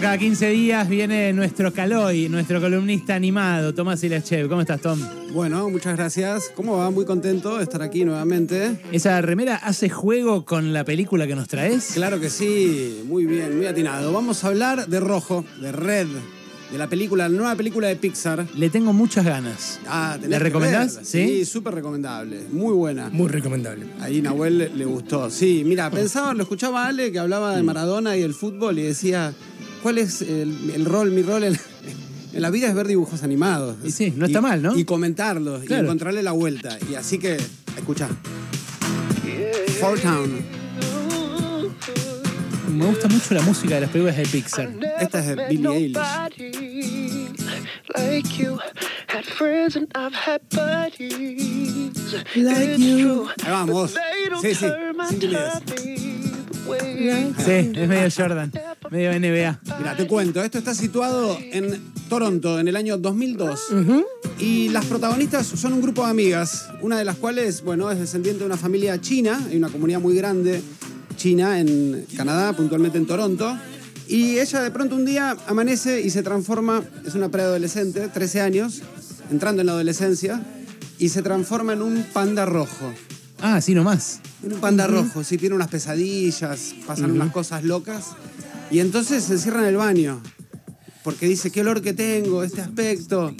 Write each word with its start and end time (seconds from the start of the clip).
Cada 0.00 0.18
15 0.18 0.50
días 0.50 0.88
viene 0.88 1.32
nuestro 1.32 1.72
Caloy, 1.72 2.28
nuestro 2.28 2.60
columnista 2.60 3.14
animado, 3.14 3.74
Tomás 3.74 4.04
Ilachev. 4.04 4.48
¿Cómo 4.48 4.60
estás, 4.60 4.80
Tom? 4.80 5.00
Bueno, 5.32 5.68
muchas 5.70 5.96
gracias. 5.96 6.50
¿Cómo 6.54 6.76
va? 6.76 6.90
Muy 6.90 7.04
contento 7.04 7.56
de 7.56 7.64
estar 7.64 7.82
aquí 7.82 8.04
nuevamente. 8.04 8.78
¿Esa 8.92 9.20
remera 9.22 9.56
hace 9.56 9.88
juego 9.88 10.44
con 10.44 10.72
la 10.72 10.84
película 10.84 11.26
que 11.26 11.34
nos 11.34 11.48
traes? 11.48 11.92
Claro 11.94 12.20
que 12.20 12.30
sí, 12.30 13.02
muy 13.08 13.24
bien, 13.26 13.56
muy 13.56 13.66
atinado. 13.66 14.12
Vamos 14.12 14.44
a 14.44 14.48
hablar 14.48 14.86
de 14.86 15.00
Rojo, 15.00 15.44
de 15.60 15.72
Red, 15.72 16.06
de 16.70 16.78
la 16.78 16.88
película, 16.88 17.28
la 17.28 17.36
nueva 17.36 17.54
película 17.56 17.88
de 17.88 17.96
Pixar. 17.96 18.46
Le 18.54 18.70
tengo 18.70 18.92
muchas 18.92 19.24
ganas. 19.24 19.80
Ah, 19.88 20.12
tenés 20.16 20.30
¿La 20.30 20.38
que 20.38 20.44
recomendás? 20.44 21.00
Sí. 21.02 21.26
Sí, 21.26 21.44
súper 21.46 21.74
recomendable, 21.74 22.42
muy 22.52 22.74
buena. 22.74 23.08
Muy 23.10 23.28
recomendable. 23.28 23.86
Ahí 24.00 24.20
Nahuel 24.22 24.70
le- 24.76 24.84
gustó. 24.84 25.30
Sí, 25.30 25.62
mira, 25.66 25.90
pensaba, 25.90 26.32
lo 26.34 26.42
escuchaba 26.42 26.84
a 26.84 26.88
Ale 26.88 27.10
que 27.10 27.18
hablaba 27.18 27.56
de 27.56 27.62
Maradona 27.62 28.16
y 28.16 28.22
el 28.22 28.34
fútbol 28.34 28.78
y 28.78 28.82
decía, 28.82 29.32
¿cuál 29.86 29.98
es 29.98 30.20
el, 30.20 30.72
el 30.74 30.84
rol, 30.84 31.12
mi 31.12 31.22
rol 31.22 31.44
en, 31.44 31.56
en 32.32 32.42
la 32.42 32.50
vida 32.50 32.66
es 32.66 32.74
ver 32.74 32.88
dibujos 32.88 33.22
animados. 33.22 33.76
Y 33.84 33.92
sí, 33.92 34.12
no 34.16 34.26
está 34.26 34.40
mal, 34.40 34.60
¿no? 34.60 34.76
Y 34.76 34.84
comentarlos 34.84 35.62
y 35.62 35.68
Claro. 35.68 35.84
encontrarle 35.84 36.24
la 36.24 36.32
vuelta. 36.32 36.76
Y 36.90 36.96
así 36.96 37.20
que, 37.20 37.36
escucha. 37.76 38.08
Four 39.80 40.00
Town. 40.00 40.44
Me 42.76 42.84
gusta 42.84 43.06
mucho 43.06 43.32
la 43.32 43.42
música 43.42 43.76
de 43.76 43.82
las 43.82 43.90
películas 43.90 44.16
de 44.16 44.26
Pixar. 44.26 44.70
Esta 45.00 45.20
es 45.20 45.26
de 45.36 45.46
Billie 45.50 45.68
Eilish. 45.76 45.96
Like 47.94 48.28
you, 48.36 48.58
had 49.06 49.24
friends 49.24 49.76
and 49.76 49.86
I've 49.94 50.12
had 50.16 50.40
buddies. 50.50 52.12
Like 52.34 52.72
It's 52.72 52.78
you. 52.80 52.98
true, 52.98 53.28
Ahí 53.44 53.50
vamos. 53.52 53.92
but 53.92 54.00
they 54.02 54.28
don't 54.28 54.42
Sí, 54.42 54.52
sí, 54.52 54.66
sin 55.10 55.20
Sí, 57.38 57.80
es 57.80 57.88
medio 57.88 58.08
Jordan, 58.10 58.50
medio 58.90 59.12
NBA. 59.12 59.60
Mira, 59.78 59.96
te 59.96 60.06
cuento, 60.06 60.42
esto 60.42 60.58
está 60.58 60.74
situado 60.74 61.38
en 61.40 61.80
Toronto 62.08 62.58
en 62.58 62.68
el 62.68 62.76
año 62.76 62.98
2002. 62.98 63.60
Y 64.38 64.68
las 64.68 64.84
protagonistas 64.86 65.46
son 65.46 65.72
un 65.72 65.82
grupo 65.82 66.04
de 66.04 66.10
amigas, 66.10 66.68
una 66.82 66.98
de 66.98 67.04
las 67.04 67.16
cuales, 67.16 67.62
bueno, 67.62 67.90
es 67.90 67.98
descendiente 67.98 68.40
de 68.40 68.46
una 68.46 68.56
familia 68.56 69.00
china, 69.00 69.40
hay 69.48 69.56
una 69.56 69.68
comunidad 69.68 70.00
muy 70.00 70.14
grande 70.14 70.62
china 71.16 71.58
en 71.58 72.06
Canadá, 72.16 72.52
puntualmente 72.52 72.98
en 72.98 73.06
Toronto. 73.06 73.56
Y 74.08 74.38
ella 74.38 74.62
de 74.62 74.70
pronto 74.70 74.94
un 74.94 75.04
día 75.04 75.36
amanece 75.48 76.00
y 76.00 76.10
se 76.10 76.22
transforma, 76.22 76.82
es 77.04 77.14
una 77.14 77.28
preadolescente, 77.28 78.08
13 78.08 78.40
años, 78.40 78.82
entrando 79.30 79.62
en 79.62 79.66
la 79.66 79.72
adolescencia, 79.72 80.42
y 80.98 81.08
se 81.08 81.22
transforma 81.22 81.72
en 81.72 81.82
un 81.82 82.04
panda 82.12 82.46
rojo. 82.46 82.92
Ah, 83.40 83.60
sí, 83.60 83.74
nomás. 83.74 84.20
En 84.42 84.54
un 84.54 84.60
panda 84.60 84.86
rojo, 84.86 85.24
sí, 85.24 85.36
tiene 85.36 85.54
unas 85.54 85.68
pesadillas, 85.68 86.74
pasan 86.86 87.10
unas 87.10 87.32
cosas 87.32 87.64
locas. 87.64 88.12
Y 88.70 88.80
entonces 88.80 89.24
se 89.24 89.34
encierra 89.34 89.60
en 89.62 89.68
el 89.68 89.76
baño, 89.76 90.20
porque 91.04 91.26
dice, 91.26 91.50
qué 91.50 91.60
olor 91.60 91.82
que 91.82 91.92
tengo, 91.92 92.42
este 92.42 92.60
aspecto. 92.60 93.34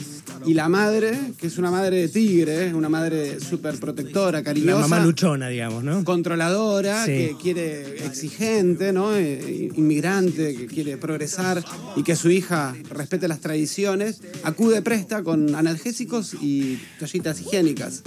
Y 0.45 0.55
la 0.55 0.69
madre, 0.69 1.19
que 1.39 1.49
es 1.49 1.59
una 1.59 1.73
madre 1.73 1.97
de 2.03 2.09
tigre, 2.09 2.73
una 2.73 2.89
madre 2.89 3.41
súper 3.41 3.81
protectora, 3.81 4.39
La 4.39 4.45
cariñosa, 4.45 4.87
mamá 4.87 5.05
luchona, 5.05 5.49
digamos, 5.49 5.83
¿no? 5.83 6.05
controladora, 6.05 7.05
Sí. 7.05 7.11
que 7.11 7.37
quiere 7.41 8.05
exigente, 8.07 8.93
¿no? 8.93 9.17
Eh, 9.17 9.71
inmigrante, 9.75 10.55
que 10.55 10.67
quiere 10.67 10.97
progresar 10.99 11.65
y 11.97 12.05
que 12.05 12.15
su 12.15 12.31
hija 12.31 12.77
respete 12.91 13.27
las 13.27 13.41
tradiciones, 13.41 14.21
acude 14.45 14.83
presta 14.83 15.25
con 15.25 15.55
analgésicos 15.57 16.35
y 16.41 16.79
toallitas 17.01 17.41
higiénicas. 17.41 18.03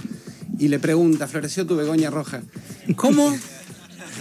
Y 0.57 0.67
le 0.69 0.79
pregunta, 0.79 1.27
¿floreció 1.27 1.65
tu 1.65 1.75
begoña 1.75 2.09
roja? 2.09 2.41
¿Cómo? 2.95 3.35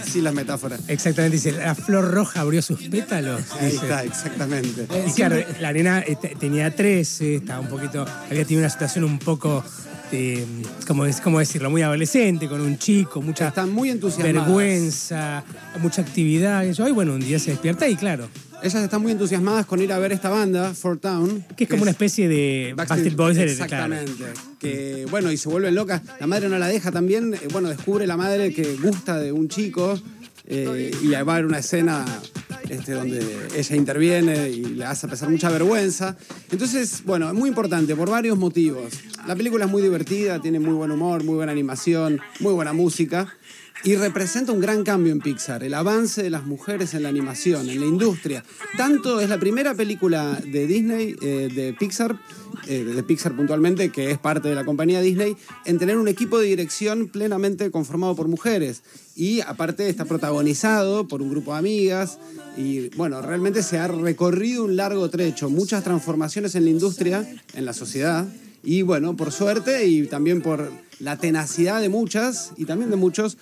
Así 0.01 0.21
las 0.21 0.33
metáforas. 0.33 0.79
Exactamente, 0.87 1.37
dice, 1.37 1.51
la 1.51 1.75
flor 1.75 2.11
roja 2.11 2.41
abrió 2.41 2.61
sus 2.61 2.81
pétalos. 2.83 3.41
Ahí 3.59 3.71
dice. 3.71 3.77
está, 3.85 4.03
exactamente. 4.03 4.87
Y 5.07 5.11
claro, 5.13 5.37
la 5.59 5.73
nena 5.73 5.99
eh, 5.99 6.15
te- 6.21 6.35
tenía 6.35 6.75
13, 6.75 7.35
estaba 7.35 7.59
un 7.59 7.67
poquito, 7.67 8.05
había 8.29 8.43
tenido 8.45 8.61
una 8.61 8.69
situación 8.69 9.03
un 9.03 9.19
poco, 9.19 9.63
eh, 10.11 10.45
¿cómo, 10.87 11.05
es- 11.05 11.21
cómo 11.21 11.39
decirlo? 11.39 11.69
Muy 11.69 11.81
adolescente, 11.81 12.47
con 12.47 12.61
un 12.61 12.77
chico, 12.77 13.21
mucha 13.21 13.49
Están 13.49 13.71
muy 13.71 13.89
entusiasmadas. 13.89 14.45
vergüenza, 14.47 15.43
mucha 15.81 16.01
actividad. 16.01 16.63
Y, 16.65 16.69
eso. 16.69 16.87
y 16.87 16.91
bueno, 16.91 17.13
un 17.13 17.19
día 17.21 17.39
se 17.39 17.51
despierta 17.51 17.87
y 17.87 17.95
claro, 17.95 18.27
Ellas 18.61 18.83
están 18.83 19.01
muy 19.01 19.13
entusiasmadas 19.13 19.65
con 19.65 19.81
ir 19.81 19.93
a 19.93 19.99
ver 19.99 20.11
esta 20.11 20.29
banda, 20.29 20.73
Fort 20.73 21.01
Town. 21.01 21.45
que 21.55 21.63
es 21.63 21.69
como 21.69 21.83
una 21.83 21.91
especie 21.91 22.27
de 22.27 22.73
Backstreet 22.75 23.15
Boys. 23.15 23.37
Exactamente. 23.37 24.11
Que, 24.59 25.05
bueno, 25.09 25.31
y 25.31 25.37
se 25.37 25.47
vuelven 25.47 25.75
locas. 25.75 26.01
La 26.19 26.27
madre 26.27 26.49
no 26.49 26.57
la 26.59 26.67
deja 26.67 26.91
también. 26.91 27.33
eh, 27.35 27.47
Bueno, 27.53 27.69
descubre 27.69 28.05
la 28.05 28.17
madre 28.17 28.53
que 28.53 28.75
gusta 28.75 29.17
de 29.17 29.31
un 29.31 29.47
chico. 29.47 29.97
eh, 30.51 30.91
y 31.03 31.07
va 31.09 31.19
a 31.19 31.21
haber 31.35 31.45
una 31.45 31.59
escena 31.59 32.03
este, 32.69 32.93
donde 32.93 33.23
ella 33.55 33.75
interviene 33.75 34.49
y 34.49 34.65
le 34.65 34.83
hace 34.83 35.07
pasar 35.07 35.29
mucha 35.29 35.49
vergüenza. 35.49 36.17
Entonces, 36.51 37.03
bueno, 37.05 37.27
es 37.29 37.35
muy 37.35 37.49
importante 37.49 37.95
por 37.95 38.09
varios 38.09 38.37
motivos. 38.37 38.91
La 39.27 39.35
película 39.35 39.65
es 39.65 39.71
muy 39.71 39.81
divertida, 39.81 40.41
tiene 40.41 40.59
muy 40.59 40.73
buen 40.73 40.91
humor, 40.91 41.23
muy 41.23 41.35
buena 41.35 41.51
animación, 41.51 42.19
muy 42.39 42.53
buena 42.53 42.73
música. 42.73 43.27
Y 43.83 43.95
representa 43.95 44.51
un 44.51 44.59
gran 44.59 44.83
cambio 44.83 45.13
en 45.13 45.21
Pixar, 45.21 45.63
el 45.63 45.73
avance 45.73 46.21
de 46.21 46.29
las 46.29 46.45
mujeres 46.45 46.93
en 46.93 47.03
la 47.03 47.09
animación, 47.09 47.69
en 47.69 47.79
la 47.79 47.85
industria. 47.85 48.43
Tanto 48.75 49.21
es 49.21 49.29
la 49.29 49.39
primera 49.39 49.73
película 49.73 50.37
de 50.45 50.67
Disney, 50.67 51.15
eh, 51.21 51.49
de 51.53 51.73
Pixar, 51.73 52.19
eh, 52.67 52.83
de 52.83 53.03
Pixar 53.03 53.37
puntualmente, 53.37 53.89
que 53.89 54.11
es 54.11 54.17
parte 54.17 54.49
de 54.49 54.55
la 54.55 54.65
compañía 54.65 54.99
Disney, 54.99 55.37
en 55.63 55.79
tener 55.79 55.97
un 55.97 56.09
equipo 56.09 56.39
de 56.39 56.47
dirección 56.47 57.07
plenamente 57.07 57.71
conformado 57.71 58.17
por 58.17 58.27
mujeres. 58.27 58.83
Y 59.15 59.39
aparte 59.41 59.87
está 59.87 60.03
protagonizado 60.03 61.07
por 61.07 61.21
un 61.21 61.29
grupo 61.29 61.53
de 61.53 61.59
amigas. 61.59 62.19
Y 62.57 62.89
bueno, 62.97 63.21
realmente 63.21 63.63
se 63.63 63.77
ha 63.77 63.87
recorrido 63.87 64.65
un 64.65 64.75
largo 64.75 65.09
trecho, 65.09 65.49
muchas 65.49 65.85
transformaciones 65.85 66.53
en 66.55 66.65
la 66.65 66.71
industria, 66.71 67.25
en 67.53 67.65
la 67.65 67.71
sociedad. 67.71 68.27
Y 68.63 68.81
bueno, 68.81 69.15
por 69.15 69.31
suerte 69.31 69.85
y 69.87 70.07
también 70.07 70.41
por 70.41 70.71
la 70.99 71.17
tenacidad 71.17 71.81
de 71.81 71.89
muchas 71.89 72.51
y 72.57 72.65
también 72.65 72.89
de 72.89 72.97
muchos, 72.97 73.37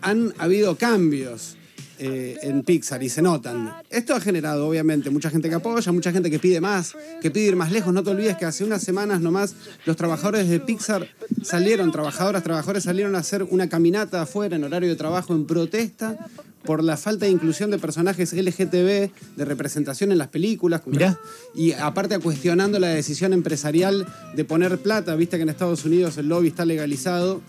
han 0.00 0.34
habido 0.38 0.76
cambios 0.76 1.56
eh, 1.98 2.36
en 2.42 2.64
Pixar 2.64 3.00
y 3.02 3.08
se 3.08 3.22
notan. 3.22 3.72
Esto 3.88 4.14
ha 4.14 4.20
generado, 4.20 4.66
obviamente, 4.66 5.10
mucha 5.10 5.30
gente 5.30 5.48
que 5.48 5.54
apoya, 5.54 5.92
mucha 5.92 6.10
gente 6.10 6.30
que 6.30 6.40
pide 6.40 6.60
más, 6.60 6.94
que 7.20 7.30
pide 7.30 7.46
ir 7.46 7.56
más 7.56 7.70
lejos. 7.70 7.92
No 7.94 8.02
te 8.02 8.10
olvides 8.10 8.36
que 8.36 8.44
hace 8.44 8.64
unas 8.64 8.82
semanas 8.82 9.20
nomás 9.20 9.54
los 9.84 9.96
trabajadores 9.96 10.48
de 10.48 10.58
Pixar 10.58 11.06
salieron, 11.42 11.92
trabajadoras, 11.92 12.42
trabajadores 12.42 12.82
salieron 12.82 13.14
a 13.14 13.18
hacer 13.18 13.44
una 13.44 13.68
caminata 13.68 14.22
afuera 14.22 14.56
en 14.56 14.64
horario 14.64 14.88
de 14.88 14.96
trabajo 14.96 15.32
en 15.32 15.46
protesta 15.46 16.28
por 16.64 16.82
la 16.82 16.96
falta 16.96 17.26
de 17.26 17.32
inclusión 17.32 17.70
de 17.70 17.78
personajes 17.78 18.32
LGTB, 18.32 19.10
de 19.36 19.44
representación 19.44 20.12
en 20.12 20.18
las 20.18 20.28
películas. 20.28 20.82
Mirá. 20.86 21.18
Y 21.54 21.72
aparte 21.72 22.18
cuestionando 22.18 22.78
la 22.78 22.88
decisión 22.88 23.32
empresarial 23.32 24.06
de 24.34 24.44
poner 24.44 24.78
plata, 24.78 25.14
viste 25.14 25.36
que 25.36 25.42
en 25.42 25.48
Estados 25.48 25.84
Unidos 25.84 26.16
el 26.18 26.28
lobby 26.28 26.48
está 26.48 26.64
legalizado. 26.64 27.40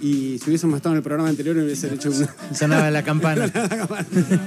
Y 0.00 0.38
si 0.38 0.50
hubiésemos 0.50 0.76
estado 0.76 0.94
en 0.94 0.98
el 0.98 1.02
programa 1.02 1.28
anterior, 1.28 1.56
hubiese 1.56 1.92
hecho 1.92 2.10
una, 2.10 2.34
Sonaba 2.54 2.90
la 2.90 3.02
campana. 3.02 3.50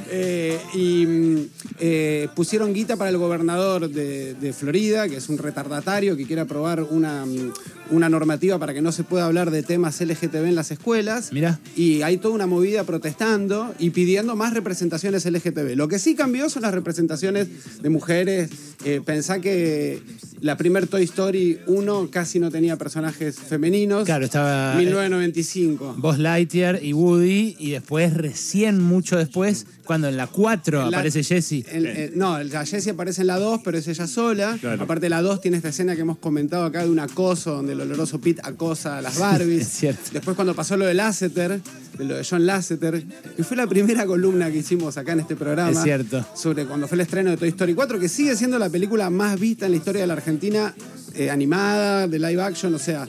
Eh, 0.10 0.60
y 0.74 1.06
mm, 1.06 1.38
eh, 1.80 2.28
pusieron 2.36 2.74
guita 2.74 2.96
para 2.96 3.10
el 3.10 3.18
gobernador 3.18 3.90
de, 3.90 4.34
de 4.36 4.54
Florida, 4.54 5.08
que 5.08 5.18
es 5.18 5.30
un 5.30 5.38
retardatario 5.38 6.16
que 6.16 6.26
quiere 6.26 6.42
aprobar 6.42 6.84
una, 6.84 7.26
mm, 7.26 7.54
una 7.92 8.10
normativa 8.10 8.58
para 8.60 8.74
que 8.74 8.82
no 8.82 8.92
se 8.92 9.04
pueda 9.04 9.26
hablar 9.26 9.52
de 9.52 9.64
temas 9.64 10.00
LGTB 10.02 10.46
en 10.46 10.56
las 10.56 10.72
escuelas. 10.72 11.32
Mirá. 11.32 11.60
Y 11.76 12.02
hay 12.02 12.18
toda 12.18 12.34
una 12.34 12.48
movida 12.48 12.84
protestando 12.84 13.74
y 13.80 13.92
pidiendo 13.92 14.36
más 14.36 14.54
representaciones 14.54 15.26
LGTB. 15.26 15.76
Lo 15.76 15.88
que 15.88 16.00
sí 16.00 16.16
cambió 16.16 16.50
son 16.50 16.64
las 16.64 16.74
representaciones 16.74 17.82
de 17.82 17.90
mujeres. 17.90 18.50
Eh, 18.86 19.02
pensá 19.06 19.40
que 19.40 20.02
la 20.42 20.58
primer 20.58 20.88
Toy 20.88 21.04
Story 21.04 21.60
1 21.68 22.10
casi 22.12 22.40
no 22.40 22.52
tenía 22.52 22.76
personajes 22.78 23.38
femeninos. 23.38 24.06
Claro, 24.06 24.26
estaba- 24.26 24.76
1995. 24.76 25.96
Buzz 25.98 26.18
Lightyear 26.20 26.84
y 26.84 26.94
Woody, 26.94 27.56
y 27.60 27.72
después, 27.72 28.14
recién 28.14 28.82
mucho 28.82 29.18
después, 29.18 29.66
cuando 29.86 30.08
en 30.08 30.18
la 30.18 30.28
4 30.28 30.84
En 30.86 30.92
la- 30.92 30.98
aparece 30.98 31.24
Jessie. 31.24 31.66
en- 31.70 31.86
eh, 31.86 32.12
no, 32.16 32.42
la 32.44 32.66
Jessie 32.66 32.92
aparece 32.92 33.22
en 33.22 33.28
la 33.28 33.38
2, 33.40 33.62
pero 33.64 33.78
es 33.78 33.88
ella 33.88 34.08
sola. 34.08 34.58
Aparte, 34.80 35.10
la 35.10 35.22
2 35.22 35.42
tiene 35.42 35.58
esta 35.58 35.70
escena 35.70 35.96
que 35.96 36.02
hemos 36.02 36.18
comentado 36.18 36.66
acá 36.66 36.84
de 36.84 36.90
un 36.90 37.00
acoso, 37.00 37.52
donde 37.56 37.74
el 37.74 37.82
oloroso 37.82 38.20
Pete 38.20 38.42
acosa 38.44 38.98
a 38.98 39.02
las 39.02 39.18
Barbies. 39.20 39.62
Es 39.62 39.68
cierto. 39.70 40.02
Después, 40.14 40.36
cuando 40.36 40.56
pasó 40.56 40.78
lo 40.78 40.86
de 40.86 40.94
Lasseter, 40.94 41.60
de 41.98 42.06
lo 42.06 42.16
de 42.16 42.26
John 42.28 42.46
Lasseter, 42.46 43.04
que 43.36 43.44
fue 43.44 43.58
la 43.58 43.68
primera 43.68 44.06
columna 44.06 44.50
que 44.52 44.58
hicimos 44.60 44.98
acá 44.98 45.14
en 45.14 45.22
este 45.22 45.36
programa. 45.36 45.72
Es 45.72 45.84
cierto. 45.84 46.26
Sobre 46.36 46.66
cuando 46.66 46.88
fue 46.88 46.96
el 46.96 47.02
estreno 47.02 47.30
de 47.32 47.38
Toy 47.38 47.50
Story 47.50 47.74
4, 47.74 48.00
que 48.00 48.10
sigue 48.10 48.36
siendo 48.36 48.58
la 48.60 48.70
película 48.70 49.10
más 49.10 49.40
vista 49.40 49.66
en 49.66 49.72
la 49.74 49.78
historia 49.78 50.02
de 50.02 50.08
la 50.08 50.14
Argentina, 50.14 50.74
eh, 51.16 51.30
animada, 51.30 52.08
de 52.08 52.20
live 52.20 52.42
action, 52.42 52.74
o 52.74 52.80
sea. 52.80 53.08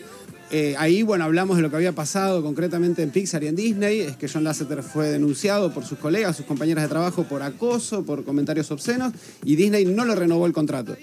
eh, 0.50 0.74
ahí, 0.78 1.02
bueno, 1.02 1.24
hablamos 1.24 1.56
de 1.56 1.62
lo 1.62 1.70
que 1.70 1.76
había 1.76 1.92
pasado 1.92 2.42
concretamente 2.42 3.02
en 3.02 3.10
Pixar 3.10 3.42
y 3.42 3.46
en 3.46 3.56
Disney. 3.56 4.00
Es 4.00 4.16
que 4.18 4.28
John 4.28 4.44
Lasseter 4.44 4.82
fue 4.82 5.08
denunciado 5.08 5.72
por 5.72 5.84
sus 5.86 5.98
colegas, 5.98 6.36
sus 6.36 6.44
compañeras 6.44 6.84
de 6.84 6.88
trabajo, 6.88 7.24
por 7.24 7.42
acoso, 7.42 8.04
por 8.04 8.22
comentarios 8.24 8.70
obscenos, 8.70 9.14
y 9.44 9.56
Disney 9.56 9.86
no 9.86 10.04
le 10.04 10.14
renovó 10.14 10.46
el 10.46 10.52
contrato. 10.52 10.94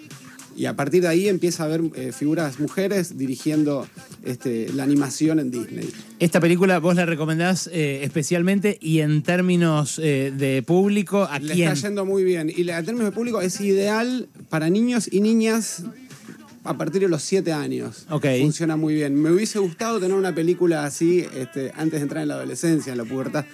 y 0.55 0.65
a 0.65 0.75
partir 0.75 1.01
de 1.01 1.07
ahí 1.07 1.29
empieza 1.29 1.63
a 1.63 1.65
haber 1.67 1.81
eh, 1.95 2.11
figuras 2.11 2.59
mujeres 2.59 3.17
dirigiendo 3.17 3.87
este, 4.24 4.68
la 4.74 4.83
animación 4.83 5.39
en 5.39 5.51
Disney. 5.51 5.89
Esta 6.19 6.39
película 6.39 6.80
vos 6.80 6.95
la 6.95 7.06
recomendás 7.06 7.69
eh, 7.71 8.01
especialmente 8.04 8.77
y 8.81 9.00
en 9.00 9.21
términos 9.24 10.00
eh, 10.04 10.33
de 10.36 10.62
público, 10.63 11.24
¿a 11.30 11.39
Le 11.39 11.54
quién? 11.54 11.71
está 11.71 11.88
yendo 11.88 12.06
muy 12.06 12.24
bien. 12.24 12.50
Y 12.56 12.63
la- 12.63 12.80
en 12.80 12.86
términos 12.86 13.10
de 13.12 13.16
público 13.16 13.42
es 13.42 13.60
ideal 13.62 14.27
para 14.50 14.69
niños 14.69 15.10
y 15.12 15.21
niñas 15.21 15.83
a 16.66 16.77
partir 16.77 17.01
de 17.01 17.07
los 17.07 17.24
7 17.24 17.54
años. 17.54 18.06
Ok. 18.10 18.25
Funciona 18.42 18.75
muy 18.75 18.94
bien. 18.94 19.16
Me 19.19 19.31
hubiese 19.31 19.60
gustado 19.60 20.00
tener 20.00 20.16
una 20.16 20.36
película 20.36 20.83
así 20.86 21.25
este, 21.36 21.72
antes 21.75 22.00
de 22.00 22.04
entrar 22.04 22.22
en 22.22 22.27
la 22.27 22.36
adolescencia, 22.36 22.92
en 22.92 22.98
la 22.98 23.06
pubertad, 23.06 23.45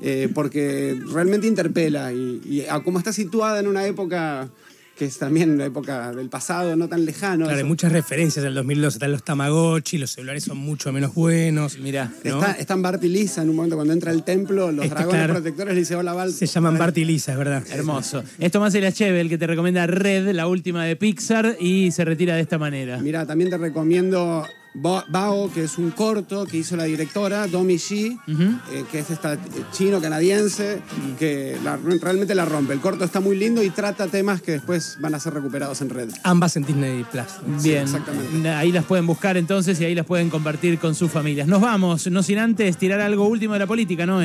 eh, 0.00 0.28
porque 0.32 0.98
realmente 1.12 1.46
interpela 1.48 2.12
y, 2.12 2.40
y 2.44 2.60
a 2.70 2.80
como 2.80 2.98
está 2.98 3.12
situada 3.12 3.58
en 3.60 3.66
una 3.66 3.84
época 3.86 4.48
que 4.96 5.06
es 5.06 5.18
también 5.18 5.50
una 5.50 5.64
época 5.64 6.12
del 6.12 6.28
pasado, 6.28 6.76
no 6.76 6.88
tan 6.88 7.04
lejano. 7.04 7.44
Claro, 7.46 7.58
hay 7.58 7.64
muchas 7.64 7.92
referencias 7.92 8.44
del 8.44 8.54
2012. 8.54 8.96
Están 8.96 9.12
los 9.12 9.22
Tamagotchi, 9.24 9.98
los 9.98 10.10
celulares 10.12 10.44
son 10.44 10.58
mucho 10.58 10.92
menos 10.92 11.14
buenos. 11.14 11.78
Mirá. 11.78 12.12
¿no? 12.24 12.38
Está, 12.40 12.52
están 12.52 12.82
Bart 12.82 13.02
y 13.02 13.08
Lisa 13.08 13.42
en 13.42 13.50
un 13.50 13.56
momento 13.56 13.76
cuando 13.76 13.92
entra 13.92 14.10
al 14.10 14.24
templo, 14.24 14.70
los 14.70 14.84
Este, 14.84 14.94
dragones 14.94 15.18
claro. 15.20 15.34
protectores 15.34 15.74
le 15.74 15.80
dicen 15.80 15.96
hola 15.98 16.12
Bart. 16.12 16.30
Se 16.30 16.46
llaman 16.46 16.78
Bart 16.78 16.96
y 16.98 17.04
Lisa, 17.04 17.32
es 17.32 17.38
verdad. 17.38 17.62
Hermoso. 17.70 18.22
Es 18.38 18.52
Tomás 18.52 18.74
Elacheve 18.74 19.20
el 19.20 19.28
que 19.28 19.38
te 19.38 19.46
recomienda 19.46 19.86
Red, 19.86 20.28
la 20.32 20.46
última 20.46 20.84
de 20.84 20.96
Pixar, 20.96 21.56
y 21.58 21.90
se 21.90 22.04
retira 22.04 22.34
de 22.36 22.42
esta 22.42 22.58
manera. 22.58 22.98
Mira, 22.98 23.26
también 23.26 23.50
te 23.50 23.58
recomiendo 23.58 24.46
Bao, 24.74 25.50
que 25.52 25.64
es 25.64 25.76
un 25.76 25.90
corto 25.90 26.46
que 26.46 26.56
hizo 26.56 26.76
la 26.76 26.84
directora, 26.84 27.46
Domi 27.46 27.76
Shi, 27.76 28.18
eh, 28.28 28.84
que 28.90 29.00
es 29.00 29.10
esta 29.10 29.36
chino 29.70 30.00
canadiense, 30.00 30.80
que 31.18 31.56
la- 31.62 31.76
realmente 31.76 32.34
la 32.34 32.44
rompe. 32.46 32.72
El 32.72 32.80
corto 32.80 33.04
está 33.04 33.20
muy 33.20 33.36
lindo 33.36 33.62
y 33.62 33.70
trata 33.70 34.06
temas 34.06 34.40
que 34.40 34.52
después 34.52 34.96
van 35.00 35.14
a 35.14 35.20
ser 35.20 35.34
recuperados 35.34 35.80
en 35.82 35.90
red. 35.90 36.08
Ambas 36.22 36.56
en 36.56 36.64
Disney 36.64 37.04
Plus. 37.10 37.62
Bien, 37.62 37.82
exactamente. 37.82 38.48
ahí 38.48 38.72
las 38.72 38.84
pueden 38.84 39.06
buscar 39.06 39.36
entonces 39.36 39.78
y 39.80 39.84
ahí 39.84 39.94
las 39.94 40.06
pueden 40.06 40.30
compartir 40.30 40.78
con 40.78 40.94
sus 40.94 41.10
familias. 41.10 41.46
Nos 41.46 41.60
vamos, 41.60 42.06
no 42.10 42.22
sin 42.22 42.38
antes 42.38 42.76
tirar 42.78 43.00
algo 43.00 43.26
último 43.28 43.52
de 43.52 43.58
la 43.60 43.66
política, 43.66 44.06
¿no? 44.06 44.20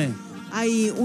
Hay 0.50 0.90
una 0.96 1.04